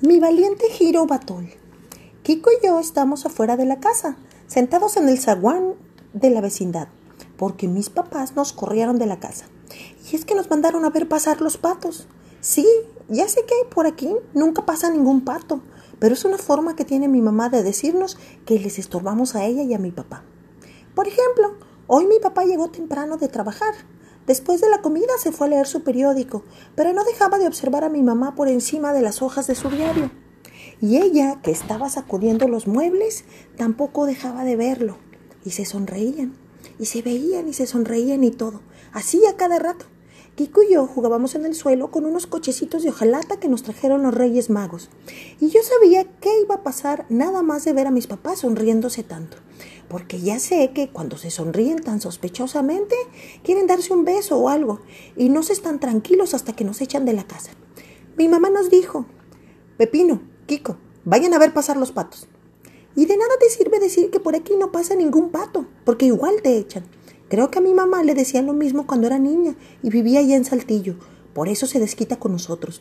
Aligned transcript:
Mi 0.00 0.20
valiente 0.20 0.70
giro 0.70 1.06
batol. 1.06 1.48
Kiko 2.22 2.50
y 2.52 2.64
yo 2.64 2.78
estamos 2.78 3.26
afuera 3.26 3.56
de 3.56 3.64
la 3.64 3.80
casa, 3.80 4.16
sentados 4.46 4.96
en 4.96 5.08
el 5.08 5.18
zaguán 5.18 5.74
de 6.12 6.30
la 6.30 6.40
vecindad, 6.40 6.86
porque 7.36 7.66
mis 7.66 7.90
papás 7.90 8.36
nos 8.36 8.52
corrieron 8.52 9.00
de 9.00 9.06
la 9.06 9.18
casa. 9.18 9.46
Y 10.08 10.14
es 10.14 10.24
que 10.24 10.36
nos 10.36 10.48
mandaron 10.50 10.84
a 10.84 10.90
ver 10.90 11.08
pasar 11.08 11.40
los 11.40 11.56
patos. 11.56 12.06
Sí, 12.40 12.64
ya 13.08 13.26
sé 13.26 13.40
que 13.44 13.56
por 13.74 13.88
aquí 13.88 14.14
nunca 14.34 14.64
pasa 14.64 14.88
ningún 14.88 15.24
pato, 15.24 15.62
pero 15.98 16.14
es 16.14 16.24
una 16.24 16.38
forma 16.38 16.76
que 16.76 16.84
tiene 16.84 17.08
mi 17.08 17.20
mamá 17.20 17.48
de 17.48 17.64
decirnos 17.64 18.18
que 18.46 18.60
les 18.60 18.78
estorbamos 18.78 19.34
a 19.34 19.46
ella 19.46 19.64
y 19.64 19.74
a 19.74 19.80
mi 19.80 19.90
papá. 19.90 20.22
Por 20.94 21.08
ejemplo, 21.08 21.56
hoy 21.88 22.06
mi 22.06 22.20
papá 22.20 22.44
llegó 22.44 22.70
temprano 22.70 23.16
de 23.16 23.26
trabajar 23.26 23.74
Después 24.28 24.60
de 24.60 24.68
la 24.68 24.82
comida 24.82 25.14
se 25.18 25.32
fue 25.32 25.46
a 25.46 25.50
leer 25.50 25.66
su 25.66 25.82
periódico, 25.82 26.44
pero 26.74 26.92
no 26.92 27.02
dejaba 27.02 27.38
de 27.38 27.46
observar 27.46 27.82
a 27.82 27.88
mi 27.88 28.02
mamá 28.02 28.34
por 28.34 28.48
encima 28.48 28.92
de 28.92 29.00
las 29.00 29.22
hojas 29.22 29.46
de 29.46 29.54
su 29.54 29.70
diario. 29.70 30.10
Y 30.82 30.98
ella, 30.98 31.40
que 31.42 31.50
estaba 31.50 31.88
sacudiendo 31.88 32.46
los 32.46 32.66
muebles, 32.66 33.24
tampoco 33.56 34.04
dejaba 34.04 34.44
de 34.44 34.54
verlo. 34.54 34.98
Y 35.46 35.52
se 35.52 35.64
sonreían, 35.64 36.34
y 36.78 36.84
se 36.84 37.00
veían 37.00 37.48
y 37.48 37.54
se 37.54 37.66
sonreían 37.66 38.22
y 38.22 38.30
todo, 38.30 38.60
así 38.92 39.24
a 39.24 39.36
cada 39.36 39.58
rato. 39.58 39.86
Kiko 40.38 40.62
y 40.62 40.74
yo 40.74 40.86
jugábamos 40.86 41.34
en 41.34 41.44
el 41.46 41.56
suelo 41.56 41.90
con 41.90 42.06
unos 42.06 42.28
cochecitos 42.28 42.84
de 42.84 42.90
hojalata 42.90 43.40
que 43.40 43.48
nos 43.48 43.64
trajeron 43.64 44.04
los 44.04 44.14
Reyes 44.14 44.50
Magos. 44.50 44.88
Y 45.40 45.48
yo 45.48 45.58
sabía 45.64 46.04
qué 46.20 46.30
iba 46.40 46.54
a 46.54 46.62
pasar 46.62 47.06
nada 47.08 47.42
más 47.42 47.64
de 47.64 47.72
ver 47.72 47.88
a 47.88 47.90
mis 47.90 48.06
papás 48.06 48.38
sonriéndose 48.38 49.02
tanto 49.02 49.36
porque 49.88 50.20
ya 50.20 50.38
sé 50.38 50.70
que 50.72 50.90
cuando 50.90 51.16
se 51.16 51.32
sonríen 51.32 51.80
tan 51.80 52.00
sospechosamente 52.00 52.94
quieren 53.42 53.66
darse 53.66 53.92
un 53.92 54.04
beso 54.04 54.38
o 54.38 54.48
algo 54.48 54.80
y 55.16 55.28
no 55.28 55.42
se 55.42 55.54
están 55.54 55.80
tranquilos 55.80 56.34
hasta 56.34 56.54
que 56.54 56.62
nos 56.62 56.80
echan 56.82 57.04
de 57.04 57.14
la 57.14 57.26
casa. 57.26 57.50
Mi 58.16 58.28
mamá 58.28 58.48
nos 58.48 58.70
dijo, 58.70 59.06
Pepino, 59.76 60.20
Kiko, 60.46 60.76
vayan 61.04 61.34
a 61.34 61.38
ver 61.38 61.52
pasar 61.52 61.76
los 61.78 61.90
patos. 61.90 62.28
Y 62.94 63.06
de 63.06 63.16
nada 63.16 63.32
te 63.40 63.50
sirve 63.50 63.80
decir 63.80 64.10
que 64.10 64.20
por 64.20 64.36
aquí 64.36 64.54
no 64.56 64.70
pasa 64.70 64.94
ningún 64.94 65.30
pato, 65.30 65.66
porque 65.84 66.06
igual 66.06 66.42
te 66.42 66.58
echan. 66.58 66.84
Creo 67.28 67.50
que 67.50 67.58
a 67.58 67.62
mi 67.62 67.74
mamá 67.74 68.02
le 68.02 68.14
decían 68.14 68.46
lo 68.46 68.54
mismo 68.54 68.86
cuando 68.86 69.06
era 69.06 69.18
niña 69.18 69.54
y 69.82 69.90
vivía 69.90 70.20
allá 70.20 70.36
en 70.36 70.46
Saltillo, 70.46 70.96
por 71.34 71.48
eso 71.48 71.66
se 71.66 71.78
desquita 71.78 72.18
con 72.18 72.32
nosotros. 72.32 72.80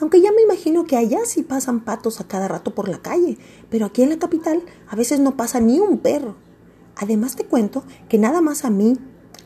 Aunque 0.00 0.20
ya 0.20 0.32
me 0.32 0.42
imagino 0.42 0.84
que 0.84 0.96
allá 0.96 1.20
sí 1.24 1.42
pasan 1.42 1.84
patos 1.84 2.20
a 2.20 2.26
cada 2.26 2.48
rato 2.48 2.74
por 2.74 2.88
la 2.88 2.98
calle, 2.98 3.38
pero 3.70 3.86
aquí 3.86 4.02
en 4.02 4.10
la 4.10 4.18
capital 4.18 4.62
a 4.88 4.96
veces 4.96 5.20
no 5.20 5.36
pasa 5.36 5.60
ni 5.60 5.78
un 5.78 5.98
perro. 5.98 6.34
Además 6.96 7.36
te 7.36 7.44
cuento 7.44 7.84
que 8.08 8.18
nada 8.18 8.40
más 8.40 8.64
a 8.64 8.70
mí, 8.70 8.98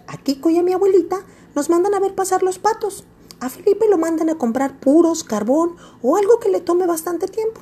a 0.07 0.17
Kiko 0.17 0.51
y 0.51 0.59
a 0.59 0.63
mi 0.63 0.73
abuelita 0.73 1.19
nos 1.55 1.69
mandan 1.69 1.95
a 1.95 2.01
ver 2.01 2.15
pasar 2.15 2.43
los 2.43 2.59
patos. 2.59 3.05
A 3.39 3.49
Felipe 3.49 3.87
lo 3.89 3.99
mandan 3.99 4.29
a 4.31 4.39
comprar 4.39 4.81
puros, 4.81 5.25
carbón 5.25 5.77
o 6.03 6.17
algo 6.17 6.41
que 6.41 6.49
le 6.49 6.61
tome 6.61 6.87
bastante 6.87 7.29
tiempo. 7.29 7.61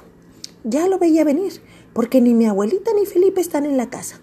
Ya 0.65 0.89
lo 0.89 0.99
veía 0.99 1.25
venir, 1.25 1.61
porque 1.93 2.21
ni 2.21 2.33
mi 2.33 2.47
abuelita 2.47 2.93
ni 2.95 3.07
Felipe 3.07 3.41
están 3.41 3.67
en 3.67 3.77
la 3.77 3.91
casa. 3.91 4.21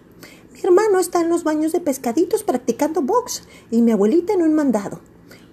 Mi 0.55 0.61
hermano 0.63 0.99
está 0.99 1.19
en 1.19 1.27
los 1.27 1.43
baños 1.43 1.73
de 1.73 1.81
pescaditos 1.81 2.43
practicando 2.43 3.01
box 3.01 3.43
y 3.71 3.81
mi 3.81 3.91
abuelita 3.91 4.31
en 4.31 4.41
un 4.41 4.53
mandado. 4.53 5.01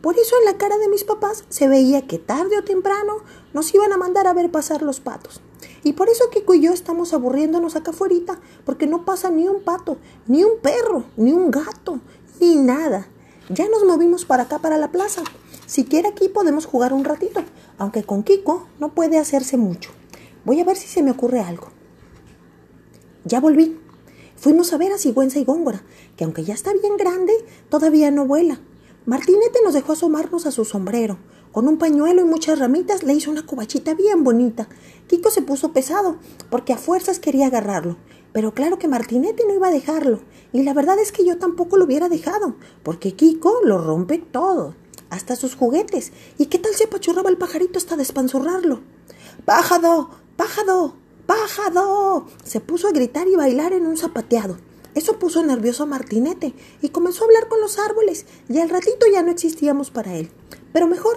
Por 0.01 0.17
eso 0.17 0.37
en 0.39 0.45
la 0.45 0.59
cara 0.59 0.79
de 0.79 0.89
mis 0.89 1.03
papás 1.03 1.43
se 1.49 1.67
veía 1.67 2.07
que 2.07 2.21
tarde 2.21 2.57
o 2.57 2.63
temprano 2.63 3.15
nos 3.53 3.75
iban 3.75 3.93
a 3.93 3.97
mandar 3.97 4.29
a 4.29 4.33
ver 4.33 4.53
pasar 4.53 4.81
los 4.83 5.01
patos. 5.01 5.41
Y 5.83 5.95
por 5.95 6.09
eso 6.09 6.31
Kiko 6.31 6.55
y 6.55 6.61
yo 6.61 6.73
estamos 6.73 7.15
aburriéndonos 7.15 7.75
acá 7.75 7.91
afuera, 7.91 8.39
porque 8.65 8.87
no 8.87 9.05
pasa 9.05 9.29
ni 9.31 9.49
un 9.49 9.65
pato, 9.65 9.97
ni 10.29 10.45
un 10.45 10.61
perro, 10.63 11.03
ni 11.17 11.33
un 11.33 11.51
gato, 11.51 11.99
ni 12.39 12.55
nada. 12.55 13.09
Ya 13.49 13.69
nos 13.69 13.85
movimos 13.85 14.25
para 14.25 14.45
acá, 14.45 14.61
para 14.61 14.79
la 14.79 14.93
plaza. 14.93 15.25
Si 15.67 15.85
quiere 15.85 16.11
aquí 16.11 16.29
podemos 16.29 16.65
jugar 16.65 16.93
un 16.93 17.03
ratito, 17.03 17.43
aunque 17.77 18.05
con 18.05 18.23
Kiko 18.23 18.69
no 18.79 18.95
puede 18.95 19.19
hacerse 19.19 19.57
mucho. 19.57 19.91
Voy 20.45 20.61
a 20.61 20.65
ver 20.65 20.77
si 20.77 20.87
se 20.87 21.03
me 21.03 21.11
ocurre 21.11 21.41
algo. 21.41 21.71
Ya 23.25 23.41
volví. 23.41 23.82
Fuimos 24.43 24.73
a 24.73 24.77
ver 24.77 24.91
a 24.91 24.99
Sigüenza 24.99 25.39
y 25.39 25.45
Góngora, 25.45 25.85
que 26.17 26.25
aunque 26.25 26.43
ya 26.43 26.53
está 26.53 26.73
bien 26.73 26.97
grande, 26.97 27.33
todavía 27.69 28.11
no 28.11 28.27
vuela. 28.27 28.59
Martinete 29.07 29.61
nos 29.63 29.73
dejó 29.73 29.93
asomarnos 29.93 30.47
a 30.47 30.51
su 30.51 30.65
sombrero. 30.65 31.17
Con 31.53 31.69
un 31.69 31.79
pañuelo 31.79 32.23
y 32.23 32.25
muchas 32.25 32.59
ramitas 32.59 33.05
le 33.05 33.15
hizo 33.15 33.31
una 33.31 33.47
cubachita 33.47 33.95
bien 33.95 34.25
bonita. 34.25 34.69
Kiko 35.07 35.31
se 35.31 35.43
puso 35.43 35.73
pesado, 35.73 36.17
porque 36.51 36.73
a 36.73 36.77
fuerzas 36.77 37.21
quería 37.21 37.47
agarrarlo. 37.47 37.99
Pero 38.33 38.53
claro 38.53 38.81
que 38.81 38.89
Martinete 38.89 39.45
no 39.47 39.55
iba 39.55 39.69
a 39.69 39.73
dejarlo. 39.73 40.23
Y 40.53 40.65
la 40.65 40.75
verdad 40.75 40.99
es 40.99 41.13
que 41.13 41.25
yo 41.25 41.39
tampoco 41.39 41.77
lo 41.77 41.85
hubiera 41.85 42.09
dejado, 42.09 42.57
porque 42.83 43.13
Kiko 43.13 43.61
lo 43.63 43.79
rompe 43.79 44.19
todo, 44.19 44.75
hasta 45.09 45.37
sus 45.37 45.55
juguetes. 45.55 46.11
¿Y 46.37 46.47
qué 46.47 46.59
tal 46.59 46.75
se 46.75 46.87
apachurraba 46.87 47.31
el 47.31 47.39
pajarito 47.39 47.79
hasta 47.79 47.95
despanzurrarlo? 47.95 48.81
¡Pájado! 49.45 50.11
¡Pájado! 50.35 50.97
¡Pájado! 51.27 52.27
Se 52.45 52.61
puso 52.61 52.89
a 52.89 52.93
gritar 52.93 53.29
y 53.29 53.37
bailar 53.37 53.73
en 53.73 53.87
un 53.87 53.97
zapateado. 53.97 54.59
Eso 54.95 55.19
puso 55.19 55.43
nervioso 55.43 55.85
a 55.85 55.87
Martinete 55.87 56.55
y 56.83 56.91
comenzó 56.91 57.23
a 57.23 57.27
hablar 57.27 57.49
con 57.49 57.61
los 57.61 57.79
árboles 57.79 58.27
y 58.49 58.59
al 58.59 58.69
ratito 58.69 59.07
ya 59.11 59.23
no 59.23 59.31
existíamos 59.31 59.91
para 59.91 60.15
él. 60.15 60.31
Pero 60.73 60.87
mejor, 60.87 61.17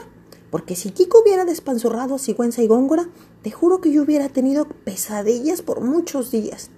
porque 0.49 0.75
si 0.75 0.91
Kiko 0.91 1.21
hubiera 1.21 1.43
despanzurrado 1.43 2.16
a 2.16 2.19
Sigüenza 2.19 2.61
y 2.61 2.67
Góngora, 2.67 3.09
te 3.41 3.51
juro 3.51 3.81
que 3.81 3.91
yo 3.91 4.03
hubiera 4.03 4.29
tenido 4.29 4.66
pesadillas 4.66 5.61
por 5.61 5.81
muchos 5.81 6.31
días. 6.31 6.69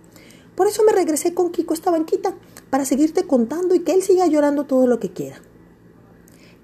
Por 0.55 0.67
eso 0.67 0.83
me 0.83 0.91
regresé 0.91 1.35
con 1.35 1.51
Kiko 1.51 1.73
a 1.73 1.75
esta 1.75 1.91
banquita, 1.91 2.33
para 2.69 2.85
seguirte 2.85 3.27
contando 3.27 3.75
y 3.75 3.81
que 3.81 3.93
él 3.93 4.01
siga 4.01 4.27
llorando 4.27 4.65
todo 4.65 4.87
lo 4.87 4.99
que 4.99 5.11
quiera. 5.11 5.41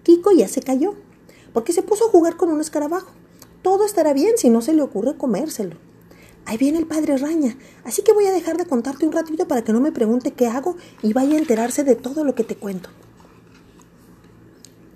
Kiko 0.04 0.32
ya 0.32 0.48
se 0.48 0.62
cayó, 0.62 0.96
porque 1.54 1.74
se 1.74 1.84
puso 1.84 2.08
a 2.08 2.10
jugar 2.10 2.36
con 2.36 2.50
un 2.50 2.60
escarabajo. 2.60 3.12
Todo 3.62 3.86
estará 3.86 4.14
bien 4.14 4.38
si 4.38 4.50
no 4.50 4.62
se 4.62 4.74
le 4.74 4.82
ocurre 4.82 5.16
comérselo. 5.16 5.78
Ahí 6.46 6.58
viene 6.58 6.78
el 6.78 6.88
padre 6.88 7.18
Raña, 7.18 7.58
así 7.86 8.02
que 8.02 8.14
voy 8.14 8.26
a 8.26 8.32
dejar 8.32 8.58
de 8.58 8.66
contarte 8.66 9.06
un 9.06 9.14
ratito 9.14 9.48
para 9.48 9.64
que 9.64 9.72
no 9.72 9.80
me 9.80 9.92
pregunte 9.92 10.34
qué 10.34 10.48
hago 10.48 10.76
y 11.02 11.14
vaya 11.14 11.36
a 11.36 11.40
enterarse 11.40 11.84
de 11.84 11.96
todo 11.96 12.24
lo 12.24 12.36
que 12.36 12.44
te 12.44 12.56
cuento. 12.56 12.90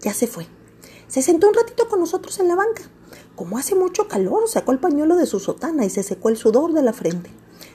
Ya 0.02 0.14
se 0.14 0.28
fue. 0.28 0.48
Se 1.08 1.22
sentó 1.22 1.48
un 1.48 1.54
ratito 1.54 1.88
con 1.88 2.00
nosotros 2.00 2.40
en 2.40 2.50
la 2.50 2.56
banca. 2.56 2.84
Como 3.36 3.58
hace 3.58 3.76
mucho 3.76 4.08
calor, 4.08 4.50
sacó 4.50 4.74
el 4.74 4.80
pañuelo 4.80 5.16
de 5.16 5.26
su 5.26 5.40
sotana 5.40 5.86
y 5.86 5.90
se 5.90 6.04
secó 6.04 6.30
el 6.30 6.38
sudor 6.38 6.74
de 6.74 6.82
la 6.82 6.92
frente. 6.92 7.30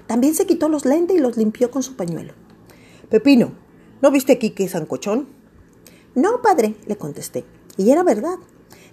También 0.07 0.35
se 0.35 0.47
quitó 0.47 0.69
los 0.69 0.85
lentes 0.85 1.17
y 1.17 1.21
los 1.21 1.37
limpió 1.37 1.71
con 1.71 1.83
su 1.83 1.97
pañuelo. 1.97 2.35
Pepino, 3.09 3.53
¿no 4.03 4.11
viste 4.11 4.33
aquí 4.33 4.51
que 4.51 4.65
es 4.65 4.73
sancochón? 4.73 5.29
No, 6.15 6.43
padre, 6.43 6.77
le 6.87 6.97
contesté. 6.97 7.45
Y 7.77 7.91
era 7.91 8.03
verdad. 8.03 8.37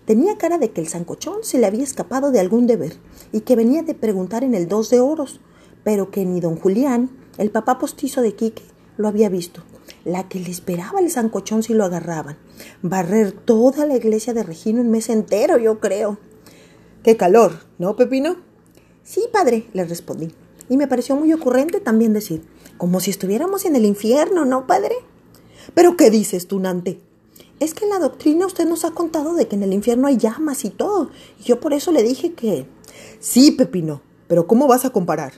Tenía 0.09 0.39
cara 0.39 0.57
de 0.57 0.71
que 0.71 0.81
el 0.81 0.87
zancochón 0.87 1.43
se 1.43 1.59
le 1.59 1.67
había 1.67 1.83
escapado 1.83 2.31
de 2.31 2.39
algún 2.39 2.65
deber 2.65 2.93
y 3.31 3.41
que 3.41 3.55
venía 3.55 3.83
de 3.83 3.93
preguntar 3.93 4.43
en 4.43 4.55
el 4.55 4.67
dos 4.67 4.89
de 4.89 4.99
oros, 4.99 5.39
pero 5.83 6.09
que 6.09 6.25
ni 6.25 6.39
don 6.39 6.55
Julián, 6.55 7.11
el 7.37 7.51
papá 7.51 7.77
postizo 7.77 8.23
de 8.23 8.33
Quique, 8.33 8.63
lo 8.97 9.07
había 9.07 9.29
visto. 9.29 9.61
La 10.05 10.27
que 10.27 10.39
le 10.39 10.49
esperaba 10.49 10.99
el 10.99 11.11
zancochón 11.11 11.61
si 11.61 11.75
lo 11.75 11.85
agarraban. 11.85 12.39
Barrer 12.81 13.33
toda 13.33 13.85
la 13.85 13.97
iglesia 13.97 14.33
de 14.33 14.41
Regino 14.41 14.81
un 14.81 14.89
mes 14.89 15.09
entero, 15.09 15.59
yo 15.59 15.79
creo. 15.79 16.17
Qué 17.03 17.15
calor, 17.15 17.59
¿no, 17.77 17.95
Pepino? 17.95 18.37
Sí, 19.03 19.25
padre, 19.31 19.67
le 19.73 19.85
respondí. 19.85 20.33
Y 20.69 20.77
me 20.77 20.87
pareció 20.87 21.17
muy 21.17 21.31
ocurrente 21.33 21.81
también 21.81 22.13
decir, 22.13 22.47
como 22.79 22.99
si 22.99 23.11
estuviéramos 23.11 23.63
en 23.65 23.75
el 23.75 23.85
infierno, 23.85 24.43
¿no, 24.43 24.65
padre? 24.65 24.95
¿Pero 25.75 25.95
qué 25.95 26.09
dices 26.09 26.47
tú, 26.47 26.59
Nante? 26.59 26.99
Es 27.59 27.73
que 27.73 27.83
en 27.83 27.89
la 27.89 27.99
doctrina 27.99 28.45
usted 28.45 28.67
nos 28.67 28.85
ha 28.85 28.91
contado 28.91 29.33
de 29.33 29.47
que 29.47 29.55
en 29.55 29.63
el 29.63 29.73
infierno 29.73 30.07
hay 30.07 30.17
llamas 30.17 30.63
y 30.63 30.69
todo. 30.69 31.09
Y 31.39 31.43
yo 31.43 31.59
por 31.59 31.73
eso 31.73 31.91
le 31.91 32.03
dije 32.03 32.33
que... 32.33 32.67
Sí, 33.19 33.51
Pepino, 33.51 34.01
pero 34.27 34.47
¿cómo 34.47 34.67
vas 34.67 34.85
a 34.85 34.91
comparar? 34.91 35.33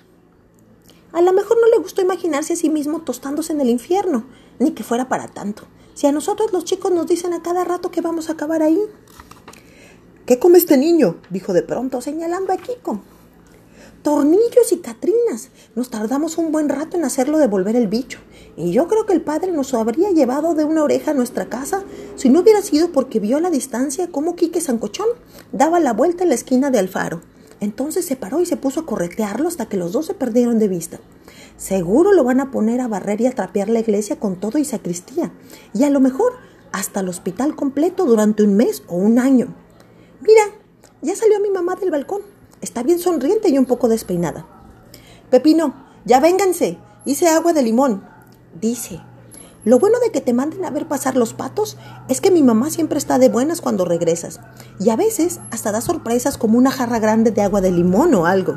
A 1.14 1.22
lo 1.22 1.34
mejor 1.34 1.58
no 1.60 1.68
le 1.68 1.82
gustó 1.82 2.02
imaginarse 2.02 2.54
a 2.54 2.56
sí 2.56 2.70
mismo 2.70 3.02
tostándose 3.02 3.54
en 3.54 3.62
el 3.62 3.70
infierno, 3.70 4.26
ni 4.60 4.72
que 4.72 4.84
fuera 4.84 5.10
para 5.10 5.28
tanto. 5.28 5.64
Si 5.96 6.08
a 6.08 6.12
nosotros 6.12 6.54
los 6.54 6.64
chicos 6.64 6.92
nos 6.92 7.08
dicen 7.08 7.34
a 7.34 7.42
cada 7.42 7.64
rato 7.64 7.92
que 7.92 8.02
vamos 8.02 8.30
a 8.30 8.34
acabar 8.34 8.62
ahí. 8.62 8.80
¿Qué 10.26 10.40
come 10.40 10.60
este 10.60 10.78
niño? 10.78 11.18
dijo 11.32 11.54
de 11.54 11.64
pronto, 11.64 12.02
señalando 12.02 12.54
a 12.54 12.58
Kiko 12.58 13.02
tornillos 14.02 14.72
y 14.72 14.78
catrinas. 14.78 15.50
Nos 15.76 15.90
tardamos 15.90 16.38
un 16.38 16.52
buen 16.52 16.70
rato 16.70 16.98
en 16.98 17.06
hacerlo 17.06 17.38
devolver 17.38 17.76
el 17.76 17.88
bicho. 17.88 18.20
Y 18.58 18.72
yo 18.72 18.88
creo 18.88 19.06
que 19.06 19.14
el 19.14 19.22
padre 19.22 19.52
nos 19.52 19.74
habría 19.74 20.12
llevado 20.12 20.54
de 20.54 20.64
una 20.64 20.84
oreja 20.84 21.12
a 21.12 21.14
nuestra 21.14 21.50
casa 21.50 21.84
si 22.22 22.30
no 22.30 22.42
hubiera 22.42 22.62
sido 22.62 22.92
porque 22.92 23.20
vio 23.20 23.38
a 23.38 23.42
la 23.42 23.50
distancia 23.50 24.12
cómo 24.12 24.36
Quique 24.36 24.62
Sancochón 24.62 25.08
daba 25.52 25.80
la 25.80 25.92
vuelta 25.92 26.22
en 26.22 26.30
la 26.30 26.36
esquina 26.36 26.70
de 26.70 26.78
Alfaro. 26.78 27.24
Entonces 27.60 28.06
se 28.06 28.16
paró 28.16 28.40
y 28.40 28.46
se 28.46 28.58
puso 28.58 28.82
a 28.82 28.86
corretearlo 28.86 29.48
hasta 29.48 29.66
que 29.66 29.76
los 29.76 29.92
dos 29.92 30.06
se 30.06 30.14
perdieron 30.14 30.60
de 30.60 30.68
vista. 30.68 31.00
Seguro 31.58 32.14
lo 32.14 32.24
van 32.24 32.40
a 32.40 32.52
poner 32.52 32.80
a 32.80 32.88
barrer 32.88 33.22
y 33.22 33.26
a 33.26 33.32
trapear 33.32 33.70
la 33.70 33.80
iglesia 33.80 34.20
con 34.20 34.40
todo 34.40 34.60
y 34.60 34.66
sacristía. 34.66 35.32
Y 35.74 35.84
a 35.84 35.90
lo 35.90 36.00
mejor 36.00 36.34
hasta 36.72 37.00
el 37.00 37.10
hospital 37.10 37.56
completo 37.56 38.06
durante 38.06 38.44
un 38.44 38.54
mes 38.54 38.84
o 38.88 38.98
un 38.98 39.18
año. 39.18 39.56
Mira, 40.22 40.44
ya 41.02 41.16
salió 41.16 41.40
mi 41.40 41.50
mamá 41.50 41.74
del 41.74 41.90
balcón. 41.90 42.22
Está 42.62 42.84
bien 42.84 43.00
sonriente 43.00 43.50
y 43.50 43.58
un 43.58 43.66
poco 43.66 43.88
despeinada. 43.88 44.46
Pepino, 45.32 45.74
ya 46.06 46.20
vénganse. 46.20 46.78
Hice 47.04 47.30
agua 47.30 47.54
de 47.54 47.64
limón. 47.64 48.04
Dice. 48.62 49.02
Lo 49.64 49.78
bueno 49.78 50.00
de 50.00 50.12
que 50.12 50.22
te 50.22 50.34
manden 50.34 50.66
a 50.66 50.72
ver 50.72 50.88
pasar 50.88 51.16
los 51.16 51.36
patos 51.36 51.78
es 52.10 52.20
que 52.20 52.32
mi 52.32 52.42
mamá 52.42 52.72
siempre 52.72 52.98
está 52.98 53.20
de 53.20 53.30
buenas 53.30 53.62
cuando 53.62 53.86
regresas. 53.86 54.40
Y 54.80 54.90
a 54.90 54.96
veces 54.96 55.40
hasta 55.52 55.72
da 55.72 55.82
sorpresas 55.82 56.40
como 56.40 56.58
una 56.58 56.72
jarra 56.72 56.98
grande 56.98 57.30
de 57.30 57.44
agua 57.44 57.62
de 57.62 57.70
limón 57.70 58.16
o 58.16 58.26
algo. 58.26 58.56